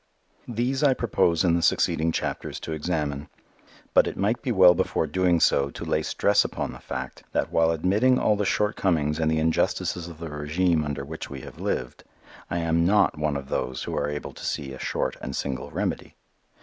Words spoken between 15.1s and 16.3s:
and single remedy.